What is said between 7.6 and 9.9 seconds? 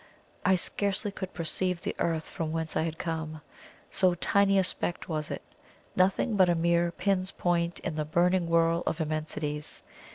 in the burning whirl of immensities.